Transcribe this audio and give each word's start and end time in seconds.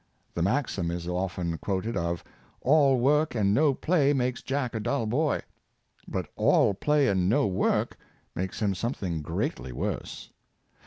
The 0.33 0.41
maxim 0.41 0.89
is 0.89 1.07
often 1.07 1.59
quoted 1.59 1.95
of" 1.95 2.23
All 2.61 2.99
work 2.99 3.35
and 3.35 3.53
no 3.53 3.75
play 3.75 4.13
makes 4.13 4.41
Jack 4.41 4.73
a 4.73 4.79
dull 4.79 5.05
boy;" 5.05 5.41
but 6.07 6.25
all 6.35 6.73
play 6.73 7.07
and 7.07 7.29
no 7.29 7.45
work 7.45 7.97
makes 8.33 8.59
him 8.63 8.73
something 8.73 9.21
greatly 9.21 9.71
worse. 9.71 10.31